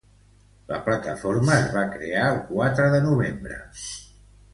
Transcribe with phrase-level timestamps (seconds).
[0.69, 3.59] La plataforma es va crear el quatre de novembre